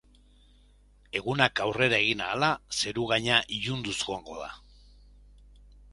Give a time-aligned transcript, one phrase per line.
[1.19, 4.49] Egunak aurrera egin ahala, zeru-gaina ilunduz joango da.